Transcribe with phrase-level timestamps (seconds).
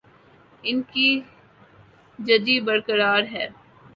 [0.63, 1.07] ان کی
[2.19, 3.47] ججی برقرار ہے۔